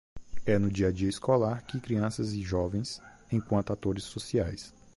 É 0.47 0.57
no 0.57 0.67
dia-a-dia 0.71 1.07
escolar 1.07 1.61
que 1.61 1.79
crianças 1.79 2.33
e 2.33 2.41
jovens, 2.41 2.99
enquanto 3.31 3.71
atores 3.71 4.03
sociais 4.03 4.73